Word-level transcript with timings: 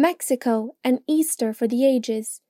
Mexico 0.00 0.76
and 0.82 1.00
Easter 1.06 1.52
for 1.52 1.68
the 1.68 1.84
Ages. 1.84 2.40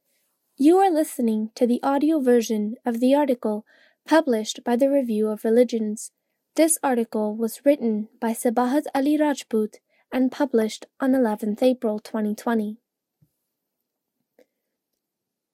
You 0.56 0.78
are 0.78 0.88
listening 0.88 1.50
to 1.56 1.66
the 1.66 1.82
audio 1.82 2.20
version 2.20 2.76
of 2.86 3.00
the 3.00 3.12
article 3.12 3.66
published 4.06 4.62
by 4.64 4.76
the 4.76 4.88
Review 4.88 5.26
of 5.26 5.42
Religions. 5.42 6.12
This 6.54 6.78
article 6.80 7.34
was 7.34 7.62
written 7.64 8.08
by 8.20 8.34
Sabahat 8.34 8.84
Ali 8.94 9.18
Rajput 9.18 9.80
and 10.12 10.30
published 10.30 10.86
on 11.00 11.10
11th 11.10 11.60
April 11.60 11.98
2020. 11.98 12.76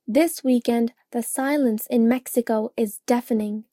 This 0.06 0.44
weekend, 0.44 0.92
the 1.12 1.22
silence 1.22 1.86
in 1.88 2.06
Mexico 2.06 2.74
is 2.76 3.00
deafening. 3.06 3.64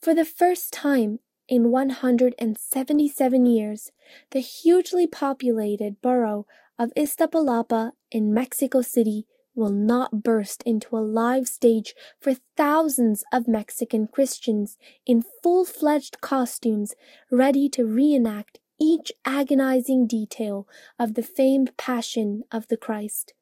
For 0.00 0.14
the 0.14 0.24
first 0.24 0.72
time 0.72 1.18
in 1.48 1.72
177 1.72 3.46
years, 3.46 3.90
the 4.30 4.38
hugely 4.38 5.08
populated 5.08 6.00
borough 6.00 6.46
of 6.78 6.92
Iztapalapa 6.96 7.92
in 8.10 8.34
Mexico 8.34 8.82
City 8.82 9.26
will 9.54 9.70
not 9.70 10.22
burst 10.22 10.62
into 10.64 10.96
a 10.96 10.98
live 10.98 11.46
stage 11.46 11.94
for 12.20 12.34
thousands 12.56 13.24
of 13.32 13.46
Mexican 13.46 14.08
Christians 14.08 14.76
in 15.06 15.22
full 15.42 15.64
fledged 15.64 16.20
costumes 16.20 16.94
ready 17.30 17.68
to 17.70 17.84
reenact 17.84 18.58
each 18.80 19.12
agonizing 19.24 20.06
detail 20.06 20.66
of 20.98 21.14
the 21.14 21.22
famed 21.22 21.76
Passion 21.76 22.42
of 22.50 22.66
the 22.68 22.76
Christ. 22.76 23.34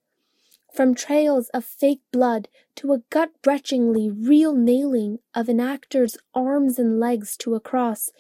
From 0.75 0.95
trails 0.95 1.49
of 1.51 1.65
fake 1.65 2.01
blood 2.13 2.49
to 2.77 2.93
a 2.93 3.03
gut 3.11 3.31
wrenchingly 3.47 4.11
real 4.11 4.55
nailing 4.55 5.19
of 5.35 5.49
an 5.49 5.61
actor's 5.61 6.17
arms 6.35 6.79
and 6.79 6.99
legs 6.99 7.37
to 7.39 7.55
a 7.55 7.61
cross, 7.61 8.11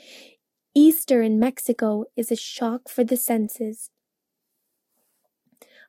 Easter 0.74 1.23
in 1.23 1.38
Mexico 1.38 2.05
is 2.16 2.30
a 2.30 2.37
shock 2.37 2.88
for 2.88 3.05
the 3.05 3.16
senses 3.16 3.91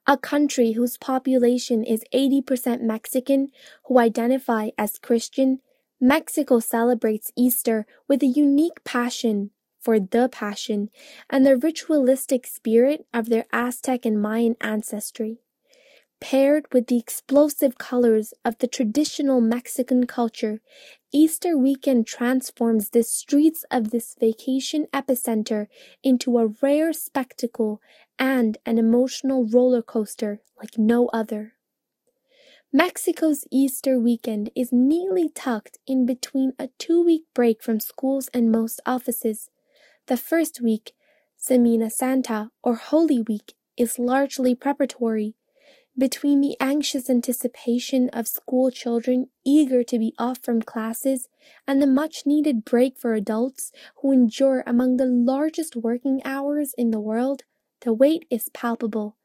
a 0.05 0.17
country 0.17 0.73
whose 0.73 0.97
population 0.97 1.83
is 1.83 2.03
80% 2.13 2.81
Mexican 2.81 3.49
who 3.85 3.99
identify 3.99 4.69
as 4.77 4.99
Christian, 4.99 5.59
Mexico 5.99 6.59
celebrates 6.59 7.31
Easter 7.37 7.85
with 8.07 8.21
a 8.21 8.27
unique 8.27 8.83
passion 8.83 9.51
for 9.79 9.99
the 9.99 10.29
Passion 10.29 10.89
and 11.29 11.45
the 11.45 11.57
ritualistic 11.57 12.47
spirit 12.47 13.05
of 13.13 13.29
their 13.29 13.45
Aztec 13.51 14.05
and 14.05 14.21
Mayan 14.21 14.55
ancestry. 14.61 15.39
Paired 16.23 16.71
with 16.71 16.87
the 16.87 16.97
explosive 16.97 17.77
colors 17.77 18.33
of 18.45 18.57
the 18.59 18.67
traditional 18.67 19.41
Mexican 19.41 20.07
culture, 20.07 20.61
Easter 21.11 21.57
weekend 21.57 22.07
transforms 22.07 22.91
the 22.91 23.03
streets 23.03 23.65
of 23.69 23.91
this 23.91 24.15
vacation 24.17 24.87
epicenter 24.93 25.67
into 26.01 26.37
a 26.37 26.47
rare 26.61 26.93
spectacle 26.93 27.81
and 28.17 28.57
an 28.65 28.77
emotional 28.77 29.45
roller 29.45 29.81
coaster 29.81 30.39
like 30.57 30.77
no 30.77 31.09
other. 31.09 31.55
Mexico's 32.71 33.43
Easter 33.51 33.99
weekend 33.99 34.49
is 34.55 34.71
neatly 34.71 35.27
tucked 35.27 35.77
in 35.85 36.05
between 36.05 36.53
a 36.57 36.69
two 36.79 37.03
week 37.03 37.23
break 37.33 37.61
from 37.61 37.81
schools 37.81 38.29
and 38.33 38.49
most 38.49 38.79
offices. 38.85 39.49
The 40.07 40.15
first 40.15 40.61
week, 40.61 40.93
Semana 41.37 41.91
Santa 41.91 42.51
or 42.63 42.75
Holy 42.75 43.21
Week, 43.21 43.55
is 43.75 43.99
largely 43.99 44.55
preparatory 44.55 45.35
between 45.97 46.41
the 46.41 46.57
anxious 46.59 47.09
anticipation 47.09 48.09
of 48.09 48.27
school 48.27 48.71
children 48.71 49.27
eager 49.45 49.83
to 49.83 49.99
be 49.99 50.13
off 50.17 50.39
from 50.39 50.61
classes 50.61 51.27
and 51.67 51.81
the 51.81 51.87
much 51.87 52.25
needed 52.25 52.65
break 52.65 52.97
for 52.97 53.13
adults 53.13 53.71
who 53.97 54.11
endure 54.11 54.63
among 54.65 54.97
the 54.97 55.05
largest 55.05 55.75
working 55.75 56.21
hours 56.25 56.73
in 56.77 56.91
the 56.91 56.99
world, 56.99 57.43
the 57.81 57.93
wait 57.93 58.25
is 58.31 58.49
palpable. 58.49 59.17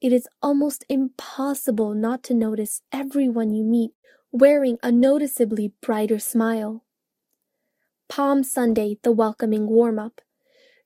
It 0.00 0.12
is 0.12 0.28
almost 0.42 0.84
impossible 0.88 1.94
not 1.94 2.22
to 2.24 2.34
notice 2.34 2.82
everyone 2.92 3.52
you 3.52 3.64
meet 3.64 3.92
wearing 4.32 4.78
a 4.82 4.92
noticeably 4.92 5.72
brighter 5.80 6.18
smile. 6.18 6.84
Palm 8.08 8.42
Sunday, 8.42 8.98
the 9.02 9.12
welcoming 9.12 9.66
warm 9.66 9.98
up. 9.98 10.20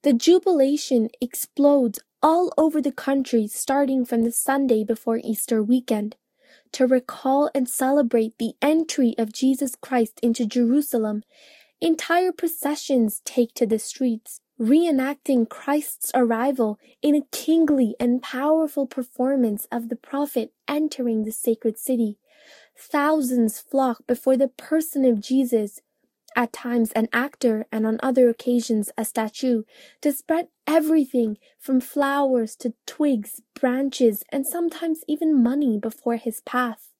The 0.02 0.12
jubilation 0.12 1.08
explodes 1.20 1.98
all 2.24 2.54
over 2.56 2.80
the 2.80 2.90
country 2.90 3.46
starting 3.46 4.02
from 4.02 4.22
the 4.22 4.32
Sunday 4.32 4.82
before 4.82 5.20
Easter 5.22 5.62
weekend. 5.62 6.16
To 6.72 6.86
recall 6.86 7.50
and 7.54 7.68
celebrate 7.68 8.38
the 8.38 8.54
entry 8.62 9.14
of 9.18 9.30
Jesus 9.30 9.76
Christ 9.78 10.20
into 10.22 10.46
Jerusalem, 10.46 11.22
entire 11.82 12.32
processions 12.32 13.20
take 13.26 13.52
to 13.56 13.66
the 13.66 13.78
streets, 13.78 14.40
reenacting 14.58 15.46
Christ's 15.50 16.10
arrival 16.14 16.78
in 17.02 17.14
a 17.14 17.26
kingly 17.30 17.94
and 18.00 18.22
powerful 18.22 18.86
performance 18.86 19.66
of 19.70 19.90
the 19.90 19.96
prophet 19.96 20.50
entering 20.66 21.24
the 21.24 21.30
sacred 21.30 21.78
city. 21.78 22.16
Thousands 22.78 23.60
flock 23.60 24.06
before 24.06 24.38
the 24.38 24.48
person 24.48 25.04
of 25.04 25.20
Jesus, 25.20 25.80
at 26.36 26.52
times 26.52 26.92
an 26.92 27.08
actor 27.12 27.66
and 27.70 27.86
on 27.86 27.98
other 28.02 28.28
occasions 28.28 28.90
a 28.96 29.04
statue, 29.04 29.62
to 30.00 30.12
spread 30.12 30.48
everything 30.66 31.38
from 31.58 31.80
flowers 31.80 32.56
to 32.56 32.74
twigs, 32.86 33.40
branches, 33.54 34.24
and 34.30 34.46
sometimes 34.46 35.00
even 35.06 35.42
money 35.42 35.78
before 35.78 36.16
his 36.16 36.40
path. 36.42 36.90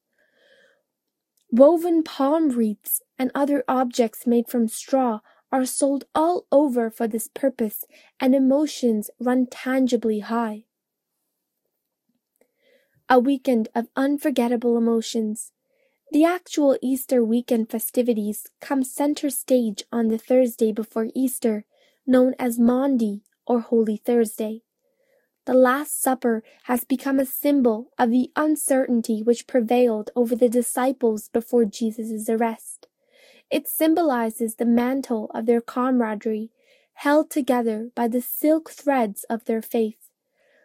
Woven 1.50 2.02
palm 2.02 2.50
wreaths 2.50 3.00
and 3.18 3.30
other 3.34 3.62
objects 3.68 4.26
made 4.26 4.48
from 4.48 4.66
straw 4.66 5.20
are 5.52 5.64
sold 5.64 6.04
all 6.14 6.46
over 6.50 6.90
for 6.90 7.06
this 7.06 7.28
purpose, 7.28 7.84
and 8.18 8.34
emotions 8.34 9.08
run 9.20 9.46
tangibly 9.46 10.18
high. 10.18 10.64
A 13.08 13.20
weekend 13.20 13.68
of 13.72 13.86
unforgettable 13.94 14.76
emotions. 14.76 15.52
The 16.12 16.24
actual 16.24 16.78
Easter 16.80 17.24
weekend 17.24 17.70
festivities 17.70 18.46
come 18.60 18.84
center 18.84 19.30
stage 19.30 19.84
on 19.90 20.08
the 20.08 20.18
Thursday 20.18 20.70
before 20.70 21.08
Easter, 21.14 21.64
known 22.06 22.34
as 22.38 22.58
Maundy 22.58 23.22
or 23.46 23.60
Holy 23.60 23.96
Thursday. 23.96 24.62
The 25.46 25.54
Last 25.54 26.00
Supper 26.00 26.42
has 26.64 26.84
become 26.84 27.18
a 27.18 27.26
symbol 27.26 27.90
of 27.98 28.10
the 28.10 28.30
uncertainty 28.36 29.22
which 29.22 29.46
prevailed 29.46 30.10
over 30.14 30.34
the 30.34 30.48
disciples 30.48 31.28
before 31.28 31.64
Jesus' 31.64 32.28
arrest. 32.28 32.86
It 33.50 33.68
symbolizes 33.68 34.54
the 34.54 34.64
mantle 34.64 35.30
of 35.34 35.46
their 35.46 35.60
camaraderie, 35.60 36.50
held 36.94 37.30
together 37.30 37.90
by 37.94 38.08
the 38.08 38.22
silk 38.22 38.70
threads 38.70 39.24
of 39.24 39.44
their 39.44 39.62
faith. 39.62 40.10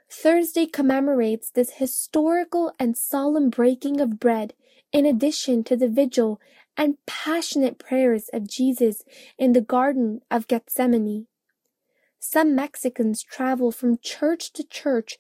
Thursday 0.10 0.66
commemorates 0.66 1.52
this 1.52 1.74
historical 1.74 2.74
and 2.80 2.98
solemn 2.98 3.50
breaking 3.50 4.00
of 4.00 4.20
bread 4.20 4.54
in 4.92 5.06
addition 5.06 5.64
to 5.64 5.76
the 5.76 5.88
vigil 5.88 6.40
and 6.76 6.98
passionate 7.06 7.78
prayers 7.78 8.30
of 8.34 8.48
Jesus 8.48 9.04
in 9.38 9.54
the 9.54 9.62
Garden 9.62 10.22
of 10.32 10.48
Gethsemane. 10.48 11.28
Some 12.20 12.56
Mexicans 12.56 13.24
travel 13.24 13.72
from 13.72 13.98
church 14.02 14.52
to 14.54 14.64
church, 14.64 15.18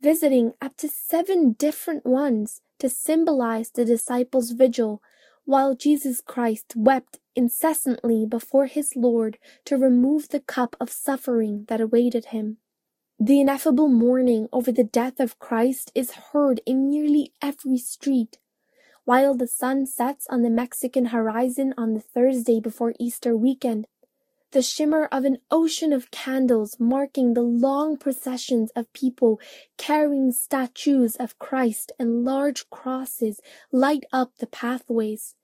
visiting 0.00 0.52
up 0.60 0.76
to 0.78 0.88
seven 0.88 1.52
different 1.52 2.04
ones 2.04 2.60
to 2.78 2.88
symbolize 2.88 3.70
the 3.70 3.84
disciples' 3.84 4.52
vigil, 4.52 5.02
while 5.44 5.74
Jesus 5.74 6.20
Christ 6.20 6.74
wept 6.76 7.18
incessantly 7.36 8.26
before 8.26 8.66
his 8.66 8.96
Lord 8.96 9.38
to 9.64 9.76
remove 9.76 10.28
the 10.28 10.40
cup 10.40 10.76
of 10.80 10.90
suffering 10.90 11.66
that 11.68 11.80
awaited 11.80 12.26
him. 12.26 12.58
The 13.18 13.40
ineffable 13.40 13.88
mourning 13.88 14.48
over 14.52 14.72
the 14.72 14.84
death 14.84 15.20
of 15.20 15.38
Christ 15.38 15.92
is 15.94 16.12
heard 16.32 16.60
in 16.66 16.88
nearly 16.88 17.32
every 17.42 17.78
street, 17.78 18.38
while 19.04 19.34
the 19.34 19.46
sun 19.46 19.86
sets 19.86 20.26
on 20.28 20.42
the 20.42 20.50
Mexican 20.50 21.06
horizon 21.06 21.74
on 21.76 21.94
the 21.94 22.00
Thursday 22.00 22.60
before 22.60 22.94
Easter 22.98 23.36
weekend, 23.36 23.86
the 24.52 24.62
shimmer 24.62 25.08
of 25.12 25.24
an 25.24 25.38
ocean 25.50 25.92
of 25.92 26.10
candles 26.10 26.76
marking 26.80 27.34
the 27.34 27.42
long 27.42 27.96
processions 27.96 28.70
of 28.74 28.92
people 28.92 29.38
carrying 29.76 30.32
statues 30.32 31.14
of 31.16 31.38
Christ 31.38 31.92
and 31.98 32.24
large 32.24 32.68
crosses 32.68 33.40
light 33.70 34.04
up 34.12 34.36
the 34.38 34.48
pathways. 34.48 35.36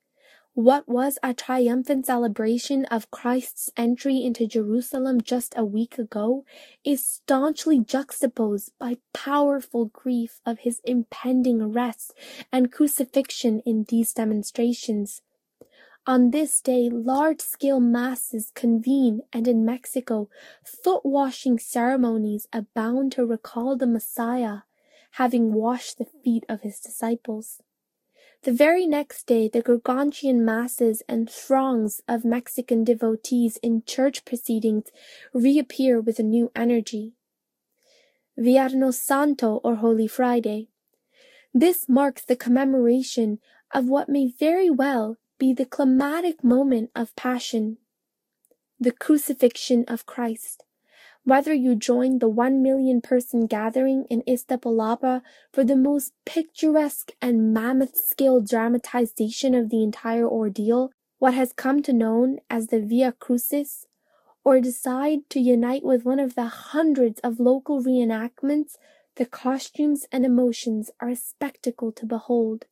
What 0.57 0.89
was 0.89 1.19
a 1.23 1.35
triumphant 1.35 2.07
celebration 2.07 2.87
of 2.87 3.11
Christ's 3.11 3.69
entry 3.77 4.25
into 4.25 4.47
Jerusalem 4.47 5.21
just 5.21 5.53
a 5.55 5.67
week 5.67 5.99
ago 5.99 6.47
is 6.83 7.05
staunchly 7.05 7.79
juxtaposed 7.81 8.73
by 8.79 8.97
powerful 9.13 9.85
grief 9.85 10.41
of 10.47 10.61
his 10.61 10.81
impending 10.83 11.61
arrest 11.61 12.15
and 12.51 12.73
crucifixion 12.73 13.61
in 13.67 13.85
these 13.91 14.15
demonstrations. 14.15 15.21
On 16.07 16.31
this 16.31 16.63
day, 16.63 16.89
large 16.89 17.43
scale 17.43 17.79
masses 17.79 18.51
convene, 18.55 19.21
and 19.35 19.47
in 19.47 19.63
Mexico, 19.63 20.31
foot 20.65 21.05
washing 21.05 21.59
ceremonies 21.59 22.49
abound 22.51 23.13
to 23.13 23.27
recall 23.27 23.77
the 23.77 23.87
Messiah, 23.87 24.61
having 25.13 25.53
washed 25.53 25.99
the 25.99 26.07
feet 26.07 26.47
of 26.49 26.63
his 26.63 26.81
disciples. 26.81 27.61
The 28.43 28.53
very 28.53 28.87
next 28.87 29.27
day, 29.27 29.49
the 29.49 29.63
Gregorian 29.63 30.45
masses 30.45 31.03
and 31.09 31.29
throngs 31.29 32.01
of 32.07 32.25
Mexican 32.25 32.85
devotees 32.85 33.57
in 33.59 33.83
church 33.85 34.25
proceedings 34.25 34.85
reappear 35.33 36.01
with 36.01 36.19
a 36.19 36.23
new 36.23 36.53
energy. 36.55 37.15
Viernes 38.39 39.01
Santo 39.01 39.61
or 39.65 39.77
Holy 39.77 40.07
Friday. 40.07 40.69
This 41.55 41.89
marks 41.89 42.23
the 42.23 42.37
commemoration 42.37 43.39
of 43.73 43.89
what 43.89 44.09
may 44.09 44.29
very 44.29 44.71
well 44.71 45.17
be 45.39 45.55
the 45.55 45.65
climatic 45.65 46.45
moment 46.45 46.91
of 46.95 47.17
passion, 47.17 47.79
the 48.79 48.93
crucifixion 48.93 49.85
of 49.89 50.05
Christ. 50.05 50.66
Whether 51.27 51.53
you 51.53 51.75
join 51.75 52.21
the 52.21 52.29
one 52.29 52.63
million 52.63 53.01
person 53.01 53.47
gathering 53.47 54.05
in 54.09 54.23
Iztapalapa 54.29 55.23
for 55.53 55.65
the 55.65 55.75
most 55.75 56.13
picturesque 56.25 57.11
and 57.21 57.53
mammoth 57.53 57.97
scale 57.97 58.41
dramatization 58.41 59.53
of 59.53 59.69
the 59.69 59.83
entire 59.83 60.25
ordeal, 60.25 60.93
what 61.19 61.35
has 61.35 61.53
come 61.53 61.83
to 61.83 61.93
known 61.93 62.39
as 62.49 62.69
the 62.69 62.81
Via 62.81 63.11
Crucis, 63.11 63.87
or 64.45 64.61
decide 64.61 65.29
to 65.31 65.41
unite 65.41 65.83
with 65.83 66.05
one 66.05 66.21
of 66.21 66.37
the 66.37 66.47
hundreds 66.47 67.19
of 67.25 67.41
local 67.41 67.83
reenactments, 67.83 68.77
the 69.17 69.27
costumes 69.27 70.07
and 70.13 70.25
emotions 70.25 70.93
are 71.01 71.09
a 71.09 71.17
spectacle 71.17 71.91
to 71.91 72.07
behold. 72.07 72.67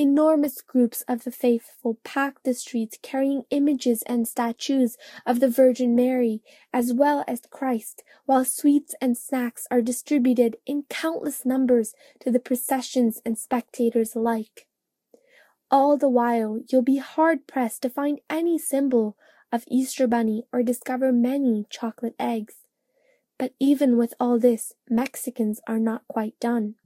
Enormous 0.00 0.62
groups 0.62 1.02
of 1.08 1.24
the 1.24 1.30
faithful 1.30 1.98
pack 2.04 2.42
the 2.42 2.54
streets 2.54 2.96
carrying 3.02 3.42
images 3.50 4.02
and 4.06 4.26
statues 4.26 4.96
of 5.26 5.40
the 5.40 5.48
Virgin 5.50 5.94
Mary 5.94 6.40
as 6.72 6.94
well 6.94 7.22
as 7.28 7.42
Christ, 7.50 8.02
while 8.24 8.46
sweets 8.46 8.94
and 9.02 9.14
snacks 9.14 9.66
are 9.70 9.82
distributed 9.82 10.56
in 10.64 10.84
countless 10.88 11.44
numbers 11.44 11.92
to 12.20 12.30
the 12.30 12.40
processions 12.40 13.20
and 13.26 13.36
spectators 13.36 14.14
alike. 14.14 14.66
All 15.70 15.98
the 15.98 16.08
while, 16.08 16.60
you'll 16.66 16.80
be 16.80 16.96
hard 16.96 17.46
pressed 17.46 17.82
to 17.82 17.90
find 17.90 18.22
any 18.30 18.58
symbol 18.58 19.18
of 19.52 19.64
Easter 19.68 20.06
Bunny 20.06 20.44
or 20.50 20.62
discover 20.62 21.12
many 21.12 21.66
chocolate 21.68 22.14
eggs. 22.18 22.54
But 23.38 23.52
even 23.60 23.98
with 23.98 24.14
all 24.18 24.38
this, 24.38 24.72
Mexicans 24.88 25.60
are 25.66 25.78
not 25.78 26.08
quite 26.08 26.40
done. 26.40 26.76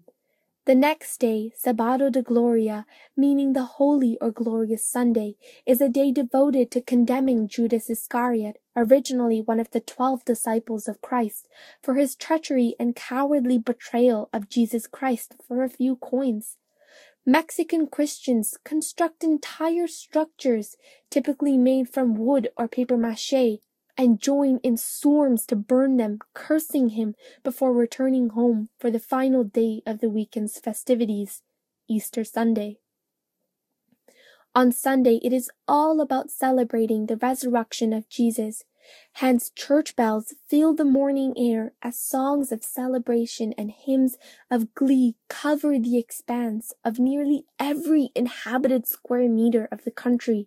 The 0.67 0.75
next 0.75 1.19
day, 1.19 1.53
Sábado 1.63 2.11
de 2.11 2.23
Gloria, 2.23 2.87
meaning 3.15 3.53
the 3.53 3.65
Holy 3.65 4.17
or 4.19 4.31
Glorious 4.31 4.87
Sunday, 4.87 5.37
is 5.67 5.83
a 5.83 5.91
day 5.91 6.11
devoted 6.11 6.71
to 6.71 6.81
condemning 6.81 7.49
Judas 7.49 7.91
Iscariot, 7.91 8.57
originally 8.75 9.43
one 9.43 9.61
of 9.61 9.73
the 9.73 9.81
twelve 9.81 10.25
disciples 10.25 10.89
of 10.89 11.03
Christ, 11.03 11.49
for 11.83 11.97
his 11.97 12.17
treachery 12.17 12.75
and 12.81 12.97
cowardly 12.97 13.59
betrayal 13.59 14.31
of 14.33 14.49
Jesus 14.49 14.87
Christ 14.87 15.35
for 15.47 15.63
a 15.63 15.69
few 15.69 15.97
coins. 15.97 16.57
Mexican 17.27 17.87
Christians 17.87 18.57
construct 18.65 19.23
entire 19.23 19.87
structures, 19.87 20.77
typically 21.11 21.59
made 21.59 21.91
from 21.91 22.15
wood 22.15 22.49
or 22.57 22.69
paper 22.69 22.97
mache, 22.97 23.61
and 23.97 24.21
join 24.21 24.59
in 24.59 24.77
storms 24.77 25.47
to 25.47 25.57
burn 25.57 25.97
them, 25.97 26.19
cursing 26.35 26.91
him 26.91 27.15
before 27.43 27.73
returning 27.73 28.31
home 28.31 28.69
for 28.79 28.91
the 28.91 28.99
final 28.99 29.45
day 29.45 29.83
of 29.87 30.01
the 30.01 30.11
weekend's 30.11 30.59
festivities, 30.59 31.43
Easter 31.89 32.25
Sunday. 32.25 32.79
On 34.57 34.71
Sunday, 34.71 35.19
it 35.23 35.33
is 35.33 35.51
all 35.67 36.01
about 36.01 36.31
celebrating 36.31 37.07
the 37.07 37.17
resurrection 37.17 37.93
of 37.93 38.09
Jesus. 38.09 38.63
Hence, 39.15 39.51
church 39.51 39.97
bells 39.97 40.35
fill 40.47 40.75
the 40.75 40.85
morning 40.85 41.35
air 41.37 41.73
as 41.83 41.99
songs 41.99 42.53
of 42.53 42.63
celebration 42.63 43.53
and 43.59 43.73
hymns 43.73 44.17
of 44.51 44.75
glee 44.75 45.17
cover 45.29 45.79
the 45.79 45.99
expanse 45.99 46.73
of 46.85 46.99
nearly 46.99 47.47
every 47.59 48.11
inhabited 48.15 48.87
square 48.87 49.29
meter 49.29 49.69
of 49.73 49.85
the 49.85 49.91
country, 49.91 50.47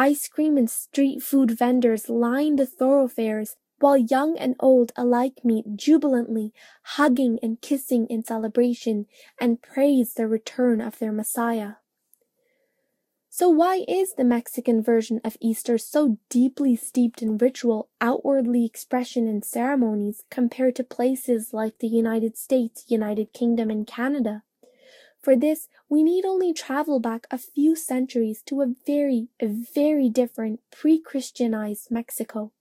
Ice 0.00 0.28
cream 0.28 0.56
and 0.56 0.70
street 0.70 1.24
food 1.24 1.50
vendors 1.50 2.08
line 2.08 2.54
the 2.54 2.66
thoroughfares, 2.66 3.56
while 3.80 3.96
young 3.96 4.38
and 4.38 4.54
old 4.60 4.92
alike 4.96 5.40
meet 5.42 5.64
jubilantly, 5.74 6.52
hugging 6.82 7.40
and 7.42 7.60
kissing 7.60 8.06
in 8.06 8.22
celebration, 8.22 9.06
and 9.40 9.60
praise 9.60 10.14
the 10.14 10.28
return 10.28 10.80
of 10.80 11.00
their 11.00 11.10
Messiah. 11.10 11.72
So 13.28 13.48
why 13.48 13.84
is 13.88 14.14
the 14.14 14.22
Mexican 14.22 14.84
version 14.84 15.20
of 15.24 15.36
Easter 15.40 15.76
so 15.78 16.18
deeply 16.28 16.76
steeped 16.76 17.20
in 17.20 17.36
ritual, 17.36 17.88
outwardly 18.00 18.64
expression 18.64 19.26
and 19.26 19.44
ceremonies 19.44 20.22
compared 20.30 20.76
to 20.76 20.84
places 20.84 21.52
like 21.52 21.80
the 21.80 21.88
United 21.88 22.38
States, 22.38 22.84
United 22.86 23.32
Kingdom, 23.32 23.68
and 23.68 23.84
Canada? 23.84 24.44
For 25.20 25.36
this, 25.36 25.68
we 25.88 26.02
need 26.02 26.24
only 26.24 26.52
travel 26.52 27.00
back 27.00 27.26
a 27.30 27.38
few 27.38 27.74
centuries 27.74 28.42
to 28.46 28.62
a 28.62 28.74
very, 28.86 29.28
very 29.40 30.08
different 30.08 30.60
pre-Christianized 30.70 31.90
Mexico. 31.90 32.52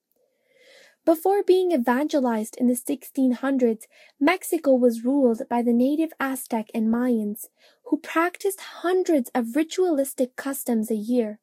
Before 1.06 1.42
being 1.42 1.72
evangelized 1.72 2.58
in 2.58 2.68
the 2.68 2.74
1600s, 2.74 3.84
Mexico 4.20 4.74
was 4.74 5.06
ruled 5.06 5.44
by 5.50 5.62
the 5.62 5.72
native 5.72 6.12
Aztec 6.20 6.68
and 6.74 6.90
Mayans, 6.90 7.46
who 7.86 7.98
practiced 8.00 8.60
hundreds 8.82 9.32
of 9.34 9.56
ritualistic 9.56 10.36
customs 10.36 10.92
a 10.92 10.96
year. 10.96 11.40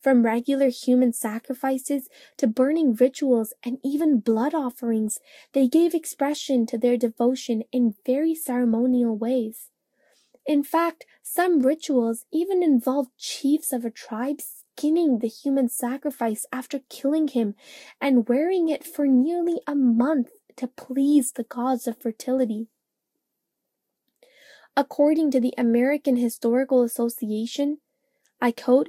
From 0.00 0.24
regular 0.24 0.68
human 0.68 1.12
sacrifices 1.12 2.08
to 2.38 2.46
burning 2.46 2.94
rituals 2.94 3.52
and 3.62 3.78
even 3.84 4.18
blood 4.18 4.54
offerings, 4.54 5.18
they 5.52 5.68
gave 5.68 5.94
expression 5.94 6.66
to 6.66 6.78
their 6.78 6.96
devotion 6.96 7.62
in 7.70 7.94
very 8.04 8.34
ceremonial 8.34 9.16
ways. 9.16 9.70
In 10.48 10.62
fact, 10.62 11.04
some 11.22 11.60
rituals 11.60 12.24
even 12.32 12.62
involved 12.62 13.10
chiefs 13.18 13.70
of 13.70 13.84
a 13.84 13.90
tribe 13.90 14.40
skinning 14.40 15.18
the 15.18 15.28
human 15.28 15.68
sacrifice 15.68 16.46
after 16.50 16.80
killing 16.88 17.28
him 17.28 17.54
and 18.00 18.26
wearing 18.30 18.70
it 18.70 18.82
for 18.82 19.06
nearly 19.06 19.60
a 19.66 19.74
month 19.74 20.30
to 20.56 20.66
please 20.66 21.32
the 21.32 21.44
gods 21.44 21.86
of 21.86 22.00
fertility. 22.00 22.68
According 24.74 25.32
to 25.32 25.40
the 25.40 25.52
American 25.58 26.16
Historical 26.16 26.82
Association, 26.82 27.78
I 28.40 28.52
quote, 28.52 28.88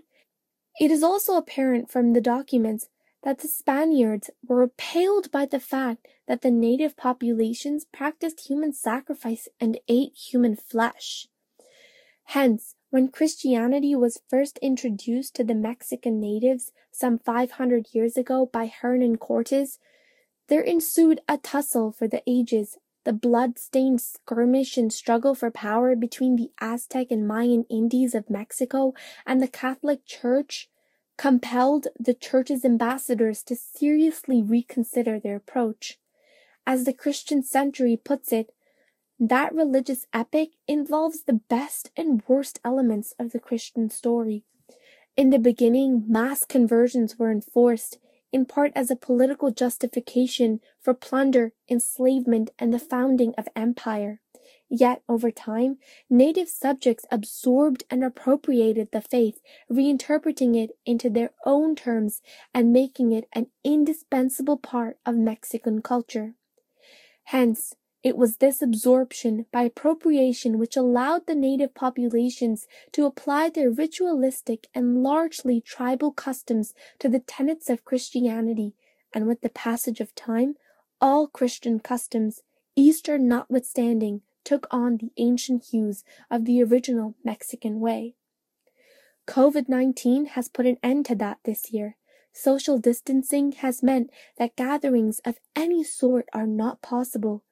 it 0.80 0.92
is 0.92 1.04
also 1.04 1.36
apparent 1.36 1.92
from 1.92 2.14
the 2.14 2.22
documents 2.22 2.88
that 3.24 3.40
the 3.40 3.50
Spaniards 3.50 4.30
were 4.48 4.56
repelled 4.56 5.30
by 5.30 5.46
the 5.46 5.60
fact 5.60 6.08
that 6.26 6.42
the 6.42 6.52
native 6.52 6.96
populations 6.96 7.84
practiced 7.84 8.48
human 8.48 8.72
sacrifice 8.72 9.50
and 9.60 9.78
ate 9.90 10.16
human 10.16 10.56
flesh. 10.56 11.28
Hence, 12.34 12.76
when 12.92 13.08
Christianity 13.08 13.96
was 13.96 14.22
first 14.28 14.60
introduced 14.60 15.34
to 15.34 15.44
the 15.44 15.56
Mexican 15.56 16.20
natives 16.20 16.72
some 16.92 17.18
500 17.18 17.88
years 17.92 18.18
ago 18.18 18.46
by 18.46 18.68
Hernan 18.68 19.18
Cortes, 19.18 19.80
there 20.48 20.62
ensued 20.62 21.22
a 21.28 21.40
tussle 21.40 21.92
for 21.92 22.08
the 22.08 22.22
ages, 22.28 22.78
the 23.04 23.14
blood-stained 23.14 24.00
skirmish 24.00 24.78
and 24.78 24.94
struggle 24.94 25.34
for 25.34 25.50
power 25.50 25.96
between 25.96 26.36
the 26.36 26.52
Aztec 26.62 27.08
and 27.10 27.28
Mayan 27.28 27.66
Indies 27.68 28.14
of 28.14 28.30
Mexico 28.30 28.94
and 29.26 29.42
the 29.42 29.48
Catholic 29.48 30.06
Church 30.06 30.70
compelled 31.18 31.88
the 32.00 32.14
church's 32.14 32.64
ambassadors 32.64 33.42
to 33.42 33.56
seriously 33.56 34.44
reconsider 34.44 35.20
their 35.20 35.38
approach. 35.38 35.98
As 36.68 36.84
the 36.84 36.94
Christian 36.94 37.42
Century 37.42 37.98
puts 37.98 38.32
it, 38.32 38.52
that 39.20 39.54
religious 39.54 40.06
epic 40.14 40.52
involves 40.68 41.24
the 41.24 41.42
best 41.50 41.92
and 41.98 42.24
worst 42.28 42.60
elements 42.64 43.14
of 43.20 43.32
the 43.32 43.40
Christian 43.40 43.90
story. 43.90 44.46
In 45.18 45.30
the 45.30 45.40
beginning, 45.40 46.06
mass 46.08 46.46
conversions 46.46 47.20
were 47.20 47.32
enforced, 47.32 47.98
in 48.32 48.46
part 48.46 48.72
as 48.76 48.90
a 48.90 48.96
political 48.96 49.52
justification 49.52 50.62
for 50.80 50.94
plunder, 50.94 51.52
enslavement, 51.70 52.52
and 52.58 52.74
the 52.74 52.80
founding 52.80 53.34
of 53.38 53.50
empire. 53.56 54.22
Yet, 54.70 55.02
over 55.10 55.32
time, 55.32 55.80
native 56.10 56.48
subjects 56.48 57.06
absorbed 57.12 57.84
and 57.90 58.04
appropriated 58.04 58.90
the 58.92 59.02
faith, 59.02 59.42
reinterpreting 59.70 60.56
it 60.56 60.78
into 60.86 61.10
their 61.10 61.32
own 61.44 61.76
terms 61.76 62.22
and 62.54 62.72
making 62.72 63.12
it 63.12 63.28
an 63.34 63.48
indispensable 63.64 64.58
part 64.58 64.98
of 65.06 65.16
Mexican 65.16 65.82
culture. 65.82 66.36
Hence, 67.26 67.74
it 68.02 68.16
was 68.16 68.38
this 68.38 68.62
absorption 68.62 69.46
by 69.52 69.64
appropriation 69.64 70.58
which 70.58 70.78
allowed 70.78 71.28
the 71.28 71.36
native 71.36 71.74
populations 71.74 72.66
to 72.94 73.06
apply 73.06 73.50
their 73.50 73.70
ritualistic 73.70 74.68
and 74.74 75.04
largely 75.04 75.60
tribal 75.60 76.12
customs 76.12 76.74
to 77.00 77.10
the 77.10 77.20
tenets 77.20 77.70
of 77.70 77.84
Christianity, 77.84 78.74
and 79.14 79.28
with 79.28 79.42
the 79.42 79.50
passage 79.50 80.00
of 80.00 80.16
time, 80.16 80.56
all 81.02 81.28
Christian 81.28 81.80
customs, 81.80 82.42
Eastern 82.76 83.28
notwithstanding, 83.28 84.22
took 84.46 84.66
on 84.72 84.98
the 84.98 85.12
ancient 85.18 85.66
hues 85.66 86.04
of 86.32 86.46
the 86.46 86.64
original 86.64 87.16
Mexican 87.24 87.82
way. 87.82 88.16
COVID-19 89.28 90.30
has 90.30 90.48
put 90.48 90.66
an 90.66 90.78
end 90.82 91.06
to 91.08 91.16
that 91.16 91.40
this 91.44 91.72
year. 91.74 91.98
Social 92.32 92.78
distancing 92.78 93.52
has 93.54 93.84
meant 93.84 94.10
that 94.38 94.56
gatherings 94.56 95.20
of 95.26 95.40
any 95.56 95.84
sort 95.84 96.30
are 96.34 96.48
not 96.48 96.82
possible 96.82 97.44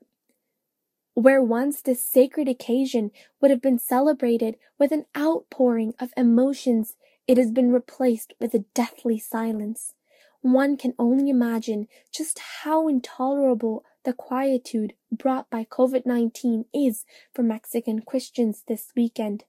where 1.17 1.41
once 1.41 1.81
this 1.81 2.05
sacred 2.05 2.47
occasion 2.47 3.09
would 3.41 3.50
have 3.50 3.59
been 3.59 3.79
celebrated 3.79 4.55
with 4.77 4.91
an 4.91 5.03
outpouring 5.17 5.91
of 6.00 6.13
emotions, 6.15 6.95
it 7.25 7.39
has 7.39 7.50
been 7.50 7.71
replaced 7.71 8.36
with 8.39 8.53
a 8.53 8.65
deathly 8.75 9.17
silence. 9.17 9.95
One 10.41 10.77
can 10.77 10.93
only 11.00 11.31
imagine 11.31 11.88
just 12.13 12.38
how 12.62 12.88
intolerable 12.88 13.83
the 14.05 14.13
quietude 14.13 14.93
brought 15.12 15.50
by 15.50 15.63
COVID 15.63 16.05
19 16.05 16.65
is 16.71 17.03
for 17.33 17.41
Mexican 17.41 18.03
Christians 18.03 18.63
this 18.67 18.91
weekend. 18.95 19.43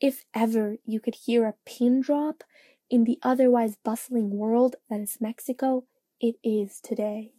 If 0.00 0.24
ever 0.32 0.78
you 0.86 0.98
could 0.98 1.16
hear 1.26 1.44
a 1.44 1.56
pin 1.66 2.00
drop 2.00 2.42
in 2.88 3.04
the 3.04 3.18
otherwise 3.22 3.76
bustling 3.84 4.30
world 4.30 4.76
that 4.88 5.00
is 5.00 5.20
Mexico, 5.20 5.84
it 6.22 6.36
is 6.42 6.80
today. 6.80 7.32